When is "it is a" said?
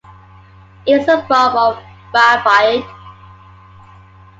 0.87-1.21